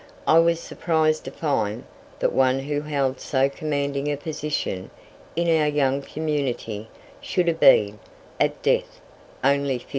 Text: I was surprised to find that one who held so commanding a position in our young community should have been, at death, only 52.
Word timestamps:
I 0.25 0.39
was 0.39 0.59
surprised 0.59 1.25
to 1.25 1.31
find 1.31 1.83
that 2.17 2.33
one 2.33 2.57
who 2.61 2.81
held 2.81 3.19
so 3.19 3.47
commanding 3.47 4.11
a 4.11 4.17
position 4.17 4.89
in 5.35 5.47
our 5.47 5.67
young 5.67 6.01
community 6.01 6.87
should 7.21 7.47
have 7.47 7.59
been, 7.59 7.99
at 8.39 8.63
death, 8.63 8.99
only 9.43 9.77
52. 9.77 9.89